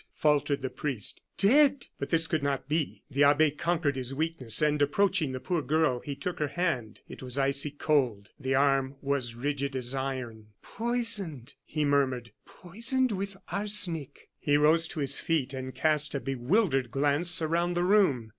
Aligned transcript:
faltered 0.15 0.63
the 0.63 0.69
priest, 0.71 1.21
"dead!" 1.37 1.85
But 1.99 2.09
this 2.09 2.25
could 2.25 2.41
not 2.41 2.67
be. 2.67 3.03
The 3.11 3.23
abbe 3.23 3.51
conquered 3.51 3.95
his 3.95 4.15
weakness, 4.15 4.59
and 4.59 4.81
approaching 4.81 5.31
the 5.31 5.39
poor 5.39 5.61
girl, 5.61 5.99
he 5.99 6.15
took 6.15 6.39
her 6.39 6.47
hand. 6.47 7.01
It 7.07 7.21
was 7.21 7.37
icy 7.37 7.69
cold; 7.69 8.31
the 8.39 8.55
arm 8.55 8.95
was 9.03 9.35
rigid 9.35 9.75
as 9.75 9.93
iron. 9.93 10.47
"Poisoned!" 10.63 11.53
he 11.63 11.85
murmured; 11.85 12.31
"poisoned 12.47 13.11
with 13.11 13.37
arsenic." 13.49 14.29
He 14.39 14.57
rose 14.57 14.87
to 14.87 15.01
his 15.01 15.19
feet, 15.19 15.53
and 15.53 15.75
cast 15.75 16.15
a 16.15 16.19
bewildered 16.19 16.89
glance 16.89 17.39
around 17.39 17.75
the 17.75 17.83
room. 17.83 18.29